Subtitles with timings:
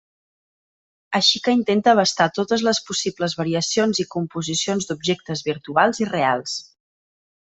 [1.19, 6.57] Així que intenta abastar totes les possibles variacions i composicions d'objectes virtuals i reals.